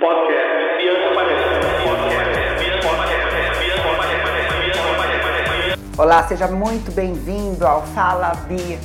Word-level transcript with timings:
Podcast 0.00 0.40
Olá, 5.98 6.22
seja 6.22 6.48
muito 6.48 6.90
bem-vindo 6.90 7.66
ao 7.66 7.82
Fala 7.88 8.32
Bia. 8.48 8.78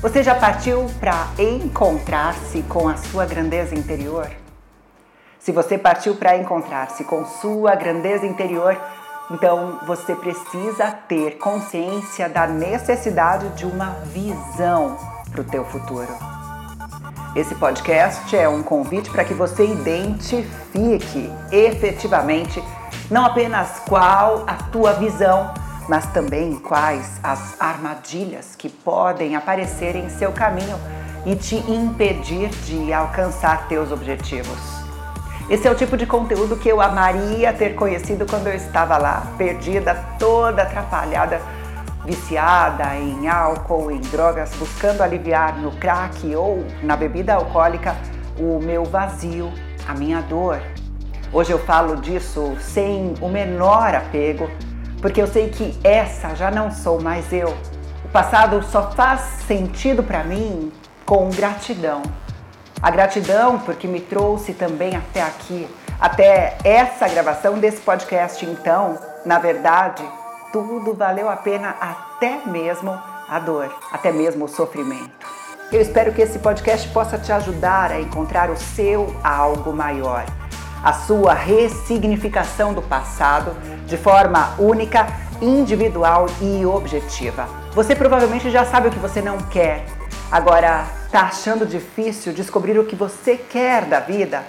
Você 0.00 0.22
já 0.22 0.36
partiu 0.36 0.86
para 1.00 1.26
encontrar-se 1.36 2.62
com 2.62 2.88
a 2.88 2.96
sua 2.96 3.26
grandeza 3.26 3.74
interior? 3.74 4.30
Se 5.40 5.50
você 5.50 5.76
partiu 5.76 6.14
para 6.14 6.36
encontrar-se 6.36 7.02
com 7.02 7.26
sua 7.26 7.74
grandeza 7.74 8.24
interior, 8.24 8.80
então 9.32 9.80
você 9.84 10.14
precisa 10.14 10.92
ter 11.08 11.38
consciência 11.38 12.28
da 12.28 12.46
necessidade 12.46 13.48
de 13.56 13.66
uma 13.66 13.96
visão 14.12 14.96
para 15.32 15.40
o 15.40 15.44
teu 15.44 15.64
futuro. 15.64 16.31
Esse 17.34 17.54
podcast 17.54 18.36
é 18.36 18.46
um 18.46 18.62
convite 18.62 19.08
para 19.08 19.24
que 19.24 19.32
você 19.32 19.64
identifique 19.64 21.32
efetivamente 21.50 22.62
não 23.10 23.24
apenas 23.24 23.80
qual 23.88 24.44
a 24.46 24.54
tua 24.70 24.92
visão, 24.92 25.54
mas 25.88 26.04
também 26.12 26.56
quais 26.56 27.18
as 27.22 27.58
armadilhas 27.58 28.54
que 28.54 28.68
podem 28.68 29.34
aparecer 29.34 29.96
em 29.96 30.10
seu 30.10 30.30
caminho 30.30 30.78
e 31.24 31.34
te 31.34 31.56
impedir 31.56 32.50
de 32.66 32.92
alcançar 32.92 33.66
teus 33.66 33.90
objetivos. 33.90 34.58
Esse 35.48 35.66
é 35.66 35.70
o 35.70 35.74
tipo 35.74 35.96
de 35.96 36.04
conteúdo 36.04 36.58
que 36.58 36.68
eu 36.68 36.82
amaria 36.82 37.50
ter 37.54 37.74
conhecido 37.74 38.26
quando 38.26 38.48
eu 38.48 38.54
estava 38.54 38.98
lá, 38.98 39.26
perdida, 39.38 39.94
toda 40.18 40.64
atrapalhada 40.64 41.40
viciada 42.04 42.96
em 42.96 43.28
álcool, 43.28 43.90
em 43.90 44.00
drogas, 44.00 44.50
buscando 44.58 45.02
aliviar 45.02 45.56
no 45.58 45.70
crack 45.72 46.34
ou 46.34 46.64
na 46.82 46.96
bebida 46.96 47.34
alcoólica 47.34 47.96
o 48.38 48.58
meu 48.58 48.84
vazio, 48.84 49.52
a 49.86 49.94
minha 49.94 50.20
dor. 50.20 50.60
Hoje 51.32 51.52
eu 51.52 51.58
falo 51.58 51.96
disso 51.96 52.56
sem 52.60 53.14
o 53.20 53.28
menor 53.28 53.94
apego, 53.94 54.50
porque 55.00 55.22
eu 55.22 55.26
sei 55.26 55.48
que 55.48 55.78
essa 55.82 56.34
já 56.34 56.50
não 56.50 56.70
sou 56.70 57.00
mais 57.00 57.32
eu. 57.32 57.56
O 58.04 58.08
passado 58.08 58.62
só 58.64 58.90
faz 58.90 59.20
sentido 59.46 60.02
para 60.02 60.24
mim 60.24 60.72
com 61.06 61.30
gratidão. 61.30 62.02
A 62.82 62.90
gratidão 62.90 63.60
porque 63.60 63.86
me 63.86 64.00
trouxe 64.00 64.52
também 64.52 64.96
até 64.96 65.22
aqui, 65.22 65.68
até 66.00 66.58
essa 66.64 67.08
gravação 67.08 67.58
desse 67.58 67.80
podcast. 67.80 68.44
Então, 68.44 68.98
na 69.24 69.38
verdade, 69.38 70.02
tudo 70.52 70.92
valeu 70.92 71.30
a 71.30 71.36
pena, 71.36 71.74
até 71.80 72.42
mesmo 72.44 72.96
a 73.28 73.38
dor, 73.38 73.74
até 73.90 74.12
mesmo 74.12 74.44
o 74.44 74.48
sofrimento. 74.48 75.26
Eu 75.72 75.80
espero 75.80 76.12
que 76.12 76.20
esse 76.20 76.38
podcast 76.38 76.86
possa 76.90 77.18
te 77.18 77.32
ajudar 77.32 77.90
a 77.90 77.98
encontrar 77.98 78.50
o 78.50 78.56
seu 78.56 79.16
algo 79.24 79.72
maior, 79.72 80.26
a 80.84 80.92
sua 80.92 81.32
ressignificação 81.32 82.74
do 82.74 82.82
passado 82.82 83.56
de 83.86 83.96
forma 83.96 84.54
única, 84.58 85.06
individual 85.40 86.26
e 86.42 86.66
objetiva. 86.66 87.48
Você 87.72 87.96
provavelmente 87.96 88.50
já 88.50 88.66
sabe 88.66 88.88
o 88.88 88.90
que 88.90 88.98
você 88.98 89.22
não 89.22 89.38
quer. 89.38 89.86
Agora, 90.30 90.84
tá 91.10 91.22
achando 91.22 91.64
difícil 91.64 92.34
descobrir 92.34 92.78
o 92.78 92.84
que 92.84 92.94
você 92.94 93.36
quer 93.36 93.86
da 93.86 94.00
vida? 94.00 94.44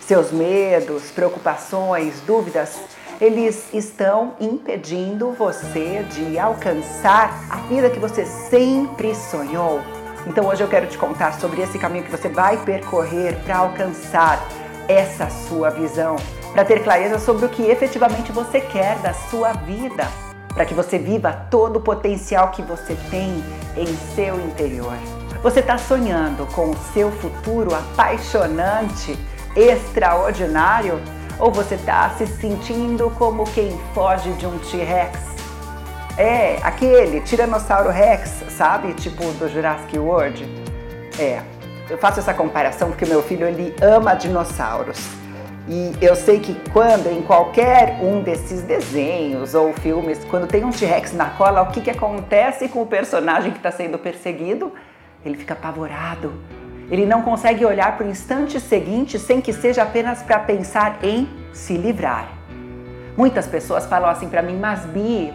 Seus 0.00 0.32
medos, 0.32 1.12
preocupações, 1.12 2.20
dúvidas 2.22 2.76
eles 3.20 3.72
estão 3.72 4.34
impedindo 4.40 5.32
você 5.32 6.04
de 6.10 6.38
alcançar 6.38 7.46
a 7.48 7.56
vida 7.68 7.88
que 7.88 7.98
você 7.98 8.26
sempre 8.26 9.14
sonhou. 9.14 9.80
Então 10.26 10.46
hoje 10.46 10.62
eu 10.62 10.68
quero 10.68 10.86
te 10.86 10.98
contar 10.98 11.38
sobre 11.40 11.62
esse 11.62 11.78
caminho 11.78 12.04
que 12.04 12.10
você 12.10 12.28
vai 12.28 12.56
percorrer 12.58 13.36
para 13.44 13.58
alcançar 13.58 14.46
essa 14.88 15.30
sua 15.30 15.70
visão, 15.70 16.16
para 16.52 16.64
ter 16.64 16.82
clareza 16.82 17.18
sobre 17.18 17.46
o 17.46 17.48
que 17.48 17.62
efetivamente 17.62 18.32
você 18.32 18.60
quer 18.60 18.98
da 18.98 19.14
sua 19.14 19.52
vida, 19.52 20.08
para 20.52 20.64
que 20.64 20.74
você 20.74 20.98
viva 20.98 21.46
todo 21.50 21.76
o 21.76 21.80
potencial 21.80 22.50
que 22.50 22.62
você 22.62 22.96
tem 23.10 23.42
em 23.76 23.86
seu 24.14 24.38
interior. 24.40 24.96
Você 25.42 25.60
está 25.60 25.78
sonhando 25.78 26.46
com 26.52 26.70
o 26.70 26.76
seu 26.92 27.10
futuro 27.12 27.74
apaixonante, 27.74 29.16
extraordinário? 29.54 31.00
Ou 31.38 31.50
você 31.50 31.74
está 31.74 32.08
se 32.10 32.26
sentindo 32.26 33.10
como 33.18 33.44
quem 33.52 33.78
foge 33.92 34.32
de 34.32 34.46
um 34.46 34.58
T-Rex? 34.58 35.36
É, 36.16 36.56
aquele 36.62 37.20
Tiranossauro 37.20 37.90
Rex, 37.90 38.42
sabe? 38.48 38.94
Tipo 38.94 39.22
do 39.32 39.46
Jurassic 39.46 39.98
World. 39.98 40.48
É, 41.18 41.42
eu 41.90 41.98
faço 41.98 42.20
essa 42.20 42.32
comparação 42.32 42.88
porque 42.88 43.04
meu 43.04 43.22
filho 43.22 43.46
ele 43.46 43.74
ama 43.82 44.14
dinossauros. 44.14 44.98
E 45.68 45.92
eu 46.00 46.14
sei 46.14 46.40
que 46.40 46.54
quando 46.70 47.08
em 47.08 47.20
qualquer 47.20 47.98
um 48.00 48.22
desses 48.22 48.62
desenhos 48.62 49.54
ou 49.54 49.74
filmes, 49.74 50.24
quando 50.30 50.46
tem 50.46 50.64
um 50.64 50.70
T-Rex 50.70 51.12
na 51.12 51.30
cola, 51.30 51.60
o 51.62 51.66
que, 51.66 51.82
que 51.82 51.90
acontece 51.90 52.68
com 52.68 52.80
o 52.80 52.86
personagem 52.86 53.50
que 53.50 53.58
está 53.58 53.70
sendo 53.70 53.98
perseguido? 53.98 54.72
Ele 55.24 55.36
fica 55.36 55.52
apavorado, 55.52 56.32
ele 56.90 57.04
não 57.04 57.22
consegue 57.22 57.64
olhar 57.64 57.96
para 57.96 58.06
o 58.06 58.10
instante 58.10 58.60
seguinte 58.60 59.18
sem 59.18 59.40
que 59.40 59.52
seja 59.52 59.82
apenas 59.82 60.22
para 60.22 60.38
pensar 60.38 60.98
em 61.02 61.28
se 61.52 61.76
livrar. 61.76 62.28
Muitas 63.16 63.46
pessoas 63.46 63.86
falam 63.86 64.08
assim 64.08 64.28
para 64.28 64.42
mim, 64.42 64.56
mas 64.58 64.84
Bi, 64.86 65.32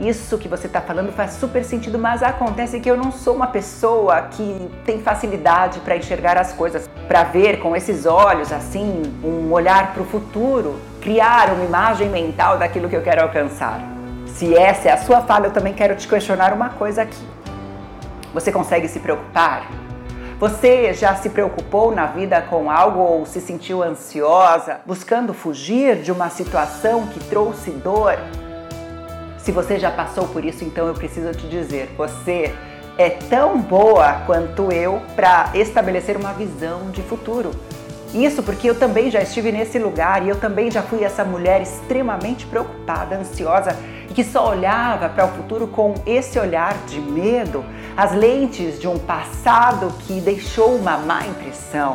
isso 0.00 0.38
que 0.38 0.48
você 0.48 0.66
está 0.66 0.80
falando 0.80 1.12
faz 1.12 1.32
super 1.32 1.62
sentido, 1.62 1.98
mas 1.98 2.22
acontece 2.22 2.80
que 2.80 2.90
eu 2.90 2.96
não 2.96 3.12
sou 3.12 3.36
uma 3.36 3.46
pessoa 3.46 4.22
que 4.22 4.70
tem 4.84 5.00
facilidade 5.00 5.78
para 5.80 5.96
enxergar 5.96 6.38
as 6.38 6.52
coisas, 6.52 6.88
para 7.06 7.22
ver 7.24 7.60
com 7.60 7.76
esses 7.76 8.06
olhos 8.06 8.50
assim, 8.50 9.02
um 9.22 9.52
olhar 9.52 9.92
para 9.92 10.02
o 10.02 10.06
futuro, 10.06 10.80
criar 11.00 11.52
uma 11.52 11.64
imagem 11.64 12.08
mental 12.08 12.58
daquilo 12.58 12.88
que 12.88 12.96
eu 12.96 13.02
quero 13.02 13.22
alcançar. 13.22 13.80
Se 14.26 14.54
essa 14.56 14.88
é 14.88 14.92
a 14.92 14.96
sua 14.96 15.20
fala, 15.20 15.46
eu 15.46 15.52
também 15.52 15.74
quero 15.74 15.94
te 15.94 16.08
questionar 16.08 16.52
uma 16.54 16.70
coisa 16.70 17.02
aqui. 17.02 17.28
Você 18.32 18.50
consegue 18.50 18.88
se 18.88 18.98
preocupar 18.98 19.81
você 20.42 20.92
já 20.92 21.14
se 21.14 21.30
preocupou 21.30 21.94
na 21.94 22.06
vida 22.06 22.42
com 22.42 22.68
algo 22.68 22.98
ou 22.98 23.24
se 23.24 23.40
sentiu 23.40 23.80
ansiosa, 23.80 24.80
buscando 24.84 25.32
fugir 25.32 26.02
de 26.02 26.10
uma 26.10 26.28
situação 26.30 27.06
que 27.06 27.20
trouxe 27.26 27.70
dor? 27.70 28.18
Se 29.38 29.52
você 29.52 29.78
já 29.78 29.88
passou 29.88 30.26
por 30.26 30.44
isso, 30.44 30.64
então 30.64 30.88
eu 30.88 30.94
preciso 30.94 31.30
te 31.30 31.48
dizer: 31.48 31.94
você 31.96 32.52
é 32.98 33.08
tão 33.08 33.60
boa 33.60 34.14
quanto 34.26 34.72
eu 34.72 35.00
para 35.14 35.48
estabelecer 35.54 36.16
uma 36.16 36.32
visão 36.32 36.90
de 36.90 37.02
futuro. 37.02 37.52
Isso 38.12 38.42
porque 38.42 38.68
eu 38.68 38.76
também 38.76 39.12
já 39.12 39.22
estive 39.22 39.52
nesse 39.52 39.78
lugar 39.78 40.26
e 40.26 40.28
eu 40.28 40.40
também 40.40 40.72
já 40.72 40.82
fui 40.82 41.04
essa 41.04 41.24
mulher 41.24 41.62
extremamente 41.62 42.46
preocupada, 42.46 43.16
ansiosa 43.16 43.78
e 44.12 44.14
que 44.14 44.22
só 44.22 44.50
olhava 44.50 45.08
para 45.08 45.24
o 45.24 45.28
futuro 45.28 45.66
com 45.66 45.94
esse 46.04 46.38
olhar 46.38 46.74
de 46.86 47.00
medo, 47.00 47.64
as 47.96 48.12
lentes 48.12 48.78
de 48.78 48.86
um 48.86 48.98
passado 48.98 49.90
que 50.00 50.20
deixou 50.20 50.76
uma 50.76 50.98
má 50.98 51.26
impressão. 51.26 51.94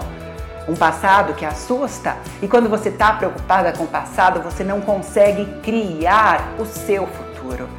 Um 0.67 0.75
passado 0.75 1.35
que 1.35 1.45
assusta 1.45 2.17
e 2.41 2.47
quando 2.47 2.67
você 2.69 2.89
está 2.89 3.13
preocupada 3.13 3.72
com 3.72 3.83
o 3.83 3.88
passado, 3.88 4.41
você 4.41 4.63
não 4.63 4.81
consegue 4.81 5.45
criar 5.61 6.55
o 6.57 6.66
seu 6.66 7.05
futuro. 7.05 7.69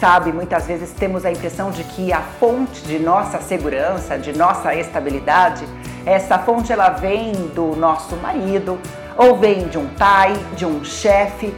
Sabe, 0.00 0.32
muitas 0.32 0.66
vezes 0.66 0.92
temos 0.92 1.26
a 1.26 1.30
impressão 1.30 1.70
de 1.70 1.84
que 1.84 2.14
a 2.14 2.22
fonte 2.40 2.80
de 2.80 2.98
nossa 2.98 3.42
segurança, 3.42 4.18
de 4.18 4.32
nossa 4.32 4.74
estabilidade, 4.74 5.66
essa 6.06 6.38
fonte 6.38 6.72
ela 6.72 6.88
vem 6.88 7.32
do 7.54 7.76
nosso 7.76 8.16
marido, 8.16 8.78
ou 9.18 9.36
vem 9.36 9.68
de 9.68 9.76
um 9.76 9.86
pai, 9.88 10.34
de 10.56 10.64
um 10.64 10.82
chefe. 10.82 11.54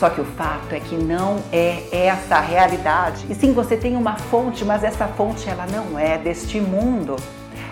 Só 0.00 0.08
que 0.08 0.18
o 0.18 0.24
fato 0.24 0.74
é 0.74 0.80
que 0.80 0.94
não 0.94 1.42
é 1.52 1.82
essa 1.92 2.36
a 2.36 2.40
realidade. 2.40 3.26
E 3.28 3.34
sim, 3.34 3.52
você 3.52 3.76
tem 3.76 3.98
uma 3.98 4.16
fonte, 4.16 4.64
mas 4.64 4.82
essa 4.82 5.06
fonte 5.06 5.46
ela 5.46 5.66
não 5.66 5.98
é 5.98 6.16
deste 6.16 6.58
mundo. 6.58 7.16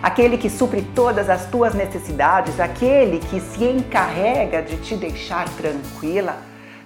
Aquele 0.02 0.36
que 0.36 0.50
supre 0.50 0.82
todas 0.94 1.30
as 1.30 1.46
tuas 1.46 1.72
necessidades, 1.72 2.60
aquele 2.60 3.18
que 3.18 3.40
se 3.40 3.64
encarrega 3.64 4.60
de 4.60 4.76
te 4.76 4.94
deixar 4.94 5.48
tranquila, 5.56 6.36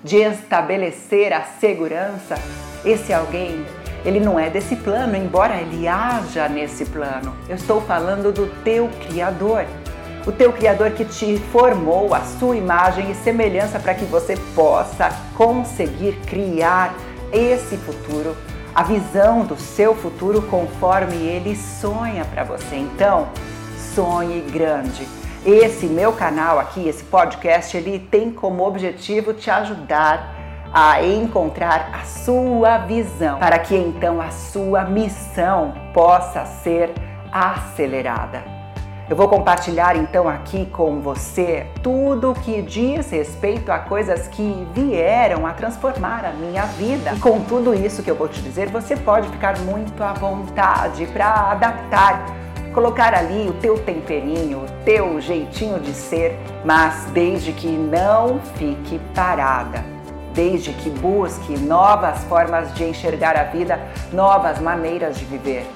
de 0.04 0.18
estabelecer 0.18 1.32
a 1.32 1.42
segurança, 1.42 2.36
esse 2.84 3.12
alguém, 3.12 3.66
ele 4.04 4.20
não 4.20 4.38
é 4.38 4.48
desse 4.48 4.76
plano, 4.76 5.16
embora 5.16 5.56
ele 5.56 5.88
haja 5.88 6.48
nesse 6.48 6.84
plano. 6.84 7.34
Eu 7.48 7.56
estou 7.56 7.80
falando 7.80 8.30
do 8.30 8.46
teu 8.62 8.88
Criador. 9.08 9.66
O 10.24 10.30
teu 10.30 10.52
Criador 10.52 10.92
que 10.92 11.04
te 11.04 11.36
formou 11.50 12.14
a 12.14 12.20
sua 12.20 12.56
imagem 12.56 13.10
e 13.10 13.14
semelhança 13.14 13.80
para 13.80 13.92
que 13.92 14.04
você 14.04 14.36
possa 14.54 15.10
conseguir 15.36 16.12
criar 16.26 16.94
esse 17.32 17.76
futuro, 17.76 18.36
a 18.72 18.84
visão 18.84 19.44
do 19.44 19.56
seu 19.56 19.96
futuro 19.96 20.42
conforme 20.42 21.16
ele 21.16 21.56
sonha 21.56 22.24
para 22.24 22.44
você. 22.44 22.76
Então, 22.76 23.30
sonhe 23.94 24.42
grande. 24.42 25.08
Esse 25.44 25.86
meu 25.86 26.12
canal 26.12 26.60
aqui, 26.60 26.86
esse 26.86 27.02
podcast, 27.02 27.76
ele 27.76 27.98
tem 27.98 28.30
como 28.30 28.64
objetivo 28.64 29.34
te 29.34 29.50
ajudar 29.50 30.36
a 30.72 31.02
encontrar 31.02 31.90
a 31.92 32.04
sua 32.04 32.78
visão, 32.78 33.40
para 33.40 33.58
que 33.58 33.76
então 33.76 34.20
a 34.20 34.30
sua 34.30 34.84
missão 34.84 35.74
possa 35.92 36.46
ser 36.46 36.92
acelerada. 37.32 38.61
Eu 39.10 39.16
vou 39.16 39.28
compartilhar 39.28 39.96
então 39.96 40.28
aqui 40.28 40.64
com 40.66 41.00
você 41.00 41.66
tudo 41.82 42.34
que 42.34 42.62
diz 42.62 43.10
respeito 43.10 43.70
a 43.72 43.78
coisas 43.78 44.28
que 44.28 44.66
vieram 44.72 45.46
a 45.46 45.52
transformar 45.52 46.24
a 46.24 46.32
minha 46.32 46.64
vida. 46.66 47.12
E 47.14 47.18
com 47.18 47.40
tudo 47.40 47.74
isso 47.74 48.02
que 48.02 48.10
eu 48.10 48.14
vou 48.14 48.28
te 48.28 48.40
dizer, 48.40 48.68
você 48.68 48.96
pode 48.96 49.28
ficar 49.28 49.58
muito 49.58 50.02
à 50.02 50.12
vontade 50.12 51.04
para 51.06 51.50
adaptar, 51.50 52.24
colocar 52.72 53.12
ali 53.12 53.48
o 53.48 53.52
teu 53.54 53.78
temperinho, 53.78 54.58
o 54.58 54.84
teu 54.84 55.20
jeitinho 55.20 55.80
de 55.80 55.92
ser, 55.92 56.38
mas 56.64 57.06
desde 57.12 57.52
que 57.52 57.68
não 57.68 58.38
fique 58.56 59.00
parada 59.14 59.84
desde 60.34 60.72
que 60.72 60.88
busque 60.88 61.58
novas 61.58 62.24
formas 62.24 62.72
de 62.74 62.84
enxergar 62.84 63.36
a 63.36 63.44
vida, 63.44 63.78
novas 64.10 64.58
maneiras 64.58 65.18
de 65.18 65.26
viver. 65.26 65.66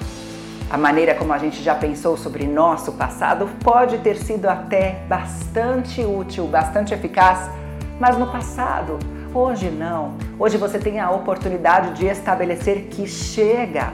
A 0.69 0.77
maneira 0.77 1.15
como 1.15 1.31
a 1.31 1.37
gente 1.37 1.63
já 1.63 1.73
pensou 1.73 2.17
sobre 2.17 2.45
nosso 2.45 2.91
passado 2.91 3.47
pode 3.63 3.99
ter 3.99 4.17
sido 4.17 4.47
até 4.47 5.01
bastante 5.07 6.01
útil, 6.01 6.45
bastante 6.45 6.93
eficaz, 6.93 7.49
mas 7.97 8.17
no 8.17 8.27
passado, 8.27 8.99
hoje 9.33 9.69
não. 9.69 10.15
Hoje 10.37 10.57
você 10.57 10.77
tem 10.77 10.99
a 10.99 11.09
oportunidade 11.09 11.93
de 11.93 12.07
estabelecer 12.07 12.87
que 12.91 13.07
chega. 13.07 13.93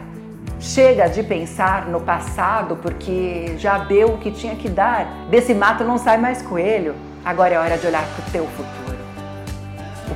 Chega 0.59 1.07
de 1.07 1.21
pensar 1.21 1.87
no 1.87 2.01
passado 2.01 2.75
porque 2.77 3.53
já 3.59 3.77
deu 3.77 4.15
o 4.15 4.17
que 4.17 4.31
tinha 4.31 4.55
que 4.55 4.67
dar. 4.67 5.27
Desse 5.29 5.53
mato 5.53 5.83
não 5.83 5.99
sai 5.99 6.17
mais 6.17 6.41
coelho. 6.41 6.95
Agora 7.23 7.53
é 7.53 7.59
hora 7.59 7.77
de 7.77 7.85
olhar 7.85 8.03
para 8.03 8.27
o 8.27 8.31
teu 8.31 8.47
futuro. 8.47 8.82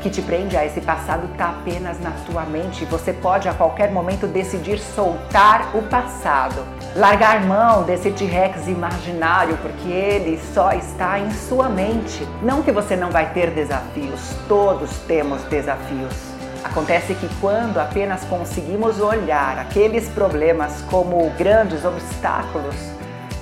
Que 0.08 0.14
te 0.14 0.22
prende 0.22 0.56
a 0.56 0.66
esse 0.66 0.80
passado 0.80 1.30
está 1.34 1.50
apenas 1.50 2.00
na 2.00 2.12
tua 2.26 2.46
mente. 2.46 2.86
Você 2.86 3.12
pode 3.12 3.50
a 3.50 3.54
qualquer 3.54 3.92
momento 3.92 4.26
decidir 4.26 4.80
soltar 4.80 5.76
o 5.76 5.82
passado, 5.82 6.64
largar 6.96 7.44
mão 7.46 7.84
desse 7.84 8.10
T-Rex 8.12 8.70
imaginário, 8.70 9.58
porque 9.58 9.90
ele 9.90 10.40
só 10.54 10.72
está 10.72 11.20
em 11.20 11.30
sua 11.32 11.68
mente. 11.68 12.26
Não 12.42 12.64
que 12.64 12.72
você 12.72 12.96
não 12.96 13.12
vai 13.12 13.34
ter 13.34 13.52
desafios, 13.52 14.34
todos 14.48 14.98
temos 15.00 15.44
desafios. 15.44 16.16
Acontece 16.64 17.14
que 17.14 17.28
quando 17.42 17.78
apenas 17.78 18.24
conseguimos 18.24 19.02
olhar 19.02 19.60
aqueles 19.60 20.08
problemas 20.08 20.82
como 20.90 21.30
grandes 21.32 21.84
obstáculos, 21.84 22.76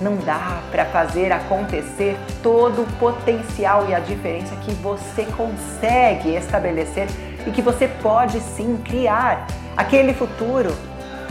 não 0.01 0.15
dá 0.17 0.61
para 0.71 0.85
fazer 0.85 1.31
acontecer 1.31 2.17
todo 2.43 2.81
o 2.81 2.91
potencial 2.99 3.87
e 3.89 3.95
a 3.95 3.99
diferença 3.99 4.55
que 4.57 4.73
você 4.73 5.25
consegue 5.37 6.35
estabelecer 6.35 7.07
e 7.45 7.51
que 7.51 7.61
você 7.61 7.87
pode 7.87 8.39
sim 8.39 8.77
criar 8.77 9.47
aquele 9.77 10.13
futuro, 10.13 10.75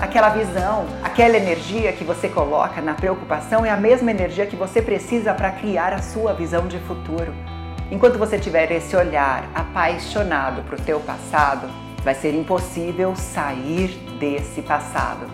aquela 0.01 0.29
visão, 0.31 0.87
aquela 1.03 1.37
energia 1.37 1.93
que 1.93 2.05
você 2.05 2.29
coloca 2.29 2.81
na 2.81 2.95
preocupação 2.95 3.65
é 3.65 3.71
a 3.71 3.77
mesma 3.77 4.11
energia 4.11 4.47
que 4.47 4.57
você 4.57 4.81
precisa 4.81 5.35
para 5.35 5.51
criar 5.51 5.93
a 5.93 6.03
sua 6.03 6.33
visão 6.33 6.67
de 6.67 6.79
futuro. 6.81 7.35
Enquanto 7.91 8.19
você 8.19 8.39
tiver 8.39 8.71
esse 8.73 8.97
olhar 8.97 9.49
apaixonado 9.55 10.63
para 10.63 10.77
o 10.77 10.81
teu 10.81 11.01
passado, 11.01 11.69
vai 12.03 12.15
ser 12.15 12.35
impossível 12.35 13.15
sair 13.15 13.89
desse 14.19 14.63
passado. 14.63 15.27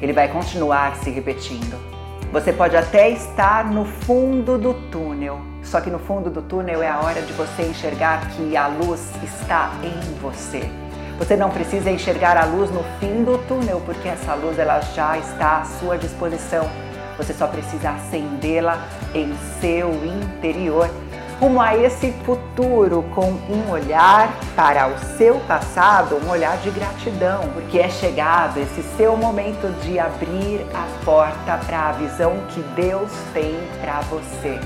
Ele 0.00 0.12
vai 0.12 0.28
continuar 0.28 0.96
se 0.96 1.10
repetindo. 1.10 1.87
Você 2.30 2.52
pode 2.52 2.76
até 2.76 3.08
estar 3.08 3.64
no 3.64 3.86
fundo 3.86 4.58
do 4.58 4.74
túnel, 4.90 5.40
só 5.62 5.80
que 5.80 5.88
no 5.88 5.98
fundo 5.98 6.28
do 6.28 6.42
túnel 6.42 6.82
é 6.82 6.88
a 6.88 7.00
hora 7.00 7.22
de 7.22 7.32
você 7.32 7.62
enxergar 7.62 8.28
que 8.32 8.54
a 8.54 8.66
luz 8.66 9.10
está 9.24 9.72
em 9.82 10.14
você. 10.20 10.70
Você 11.18 11.36
não 11.38 11.48
precisa 11.48 11.90
enxergar 11.90 12.36
a 12.36 12.44
luz 12.44 12.70
no 12.70 12.84
fim 13.00 13.24
do 13.24 13.38
túnel, 13.48 13.80
porque 13.84 14.08
essa 14.08 14.34
luz 14.34 14.58
ela 14.58 14.78
já 14.94 15.16
está 15.16 15.62
à 15.62 15.64
sua 15.64 15.96
disposição. 15.96 16.68
Você 17.16 17.32
só 17.32 17.46
precisa 17.46 17.90
acendê-la 17.92 18.78
em 19.14 19.34
seu 19.58 19.90
interior 20.04 20.90
rumo 21.40 21.60
a 21.60 21.76
esse 21.76 22.10
futuro 22.24 23.04
com 23.14 23.30
um 23.30 23.70
olhar 23.70 24.28
para 24.56 24.88
o 24.88 24.98
seu 25.16 25.36
passado, 25.40 26.16
um 26.16 26.30
olhar 26.30 26.56
de 26.58 26.70
gratidão, 26.70 27.42
porque 27.54 27.78
é 27.78 27.88
chegado 27.88 28.58
esse 28.58 28.82
seu 28.96 29.16
momento 29.16 29.72
de 29.82 29.98
abrir 29.98 30.66
a 30.74 31.04
porta 31.04 31.58
para 31.64 31.90
a 31.90 31.92
visão 31.92 32.36
que 32.48 32.60
Deus 32.74 33.10
tem 33.32 33.56
para 33.80 34.00
você. 34.02 34.58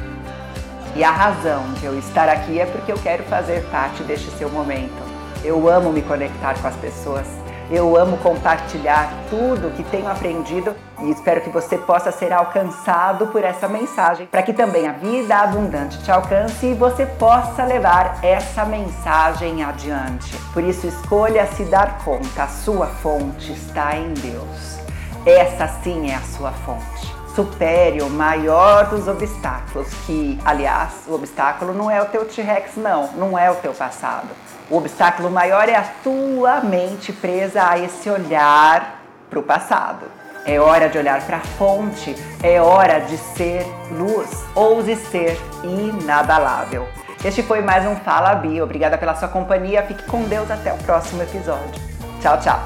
E 0.97 1.05
a 1.05 1.11
razão 1.11 1.63
de 1.75 1.87
eu 1.87 1.99
estar 1.99 2.29
aqui 2.29 2.59
é 2.59 2.67
porque 2.67 2.93
eu 2.93 2.99
quero 2.99 3.23
fazer 3.25 3.63
parte 3.71 4.03
deste 4.03 4.31
seu 4.33 4.49
momento. 4.49 5.03
Eu 5.45 5.69
amo 5.69 5.93
me 5.93 6.03
conectar 6.03 6.55
com 6.59 6.69
as 6.69 6.77
pessoas 6.77 7.27
eu 7.73 7.97
amo 7.97 8.19
compartilhar 8.19 9.11
tudo 9.31 9.75
que 9.75 9.83
tenho 9.85 10.07
aprendido 10.07 10.77
e 11.01 11.11
espero 11.11 11.41
que 11.41 11.49
você 11.49 11.79
possa 11.79 12.13
ser 12.13 12.31
alcançado 12.31 13.29
por 13.29 13.43
essa 13.43 13.67
mensagem, 13.67 14.27
para 14.27 14.43
que 14.43 14.53
também 14.53 14.87
a 14.87 14.93
vida 14.93 15.35
abundante 15.37 16.03
te 16.03 16.11
alcance 16.11 16.67
e 16.67 16.75
você 16.75 17.07
possa 17.07 17.65
levar 17.65 18.23
essa 18.23 18.67
mensagem 18.67 19.65
adiante. 19.65 20.37
Por 20.53 20.63
isso, 20.63 20.87
escolha 20.87 21.47
se 21.47 21.65
dar 21.65 22.05
conta, 22.05 22.43
a 22.43 22.49
sua 22.49 22.87
fonte 22.87 23.53
está 23.53 23.97
em 23.97 24.13
Deus. 24.13 24.79
Essa 25.25 25.67
sim 25.83 26.11
é 26.11 26.15
a 26.15 26.21
sua 26.21 26.53
fonte 26.53 27.23
supere 27.35 28.03
o 28.03 28.11
maior 28.11 28.91
dos 28.91 29.09
obstáculos, 29.09 29.89
que, 30.05 30.39
aliás, 30.45 30.93
o 31.09 31.15
obstáculo 31.15 31.73
não 31.73 31.91
é 31.91 32.01
o 32.03 32.05
teu 32.05 32.27
T-Rex, 32.27 32.77
não, 32.77 33.11
não 33.13 33.39
é 33.39 33.51
o 33.51 33.55
teu 33.55 33.73
passado. 33.73 34.29
O 34.73 34.79
obstáculo 34.79 35.31
maior 35.31 35.69
é 35.69 35.77
a 35.77 35.85
tua 36.03 36.63
mente 36.63 37.13
presa 37.13 37.69
a 37.69 37.79
esse 37.79 38.09
olhar 38.09 39.03
para 39.29 39.39
o 39.39 39.43
passado. 39.43 40.07
É 40.47 40.59
hora 40.59 40.89
de 40.89 40.97
olhar 40.97 41.21
para 41.27 41.37
a 41.37 41.41
fonte, 41.41 42.17
é 42.43 42.59
hora 42.59 43.01
de 43.01 43.19
ser 43.19 43.67
luz, 43.91 44.31
ouse 44.55 44.97
ser 44.97 45.39
inabalável. 45.63 46.89
Este 47.23 47.43
foi 47.43 47.61
mais 47.61 47.87
um 47.87 47.97
Fala 47.97 48.35
Bi. 48.37 48.63
Obrigada 48.63 48.97
pela 48.97 49.15
sua 49.15 49.29
companhia. 49.29 49.83
Fique 49.83 50.05
com 50.05 50.23
Deus 50.23 50.51
até 50.51 50.73
o 50.73 50.79
próximo 50.79 51.23
episódio. 51.23 51.79
Tchau, 52.23 52.41
tchau. 52.41 52.59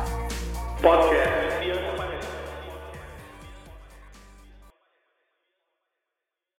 Podcast. 0.81 1.46